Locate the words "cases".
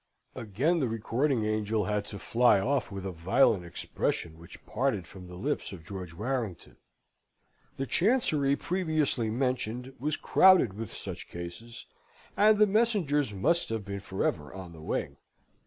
11.29-11.85